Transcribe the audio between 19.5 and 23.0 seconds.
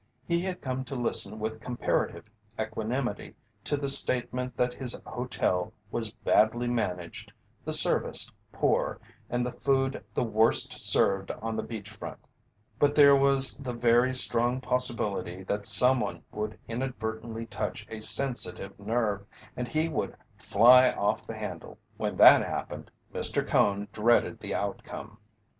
and he would "fly off the handle." When that happened,